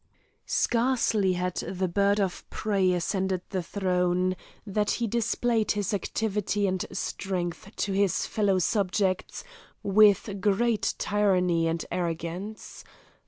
Scarcely 0.47 1.33
had 1.33 1.57
the 1.57 1.87
bird 1.87 2.19
of 2.19 2.43
prey 2.49 2.91
ascended 2.93 3.43
the 3.51 3.61
throne, 3.61 4.35
than 4.65 4.87
he 4.87 5.05
displayed 5.05 5.73
his 5.73 5.93
activity 5.93 6.65
and 6.65 6.83
strength 6.91 7.69
to 7.75 7.93
his 7.93 8.25
fellow 8.25 8.57
subjects 8.57 9.43
with 9.83 10.41
great 10.41 10.95
tyranny 10.97 11.67
and 11.67 11.85
arrogance. 11.91 12.83